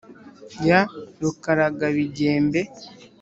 [0.67, 0.81] ya
[1.21, 2.59] rukaragabigembe;